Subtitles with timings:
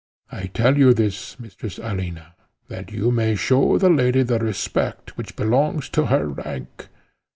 [0.31, 2.33] I tell you this, Mistress Alina,
[2.69, 6.87] that you may show the lady the respect which belongs to her rank.